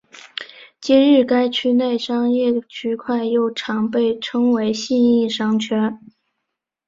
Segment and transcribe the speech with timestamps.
[0.81, 5.99] 今日该区内之商业区块又常被称为信义商圈。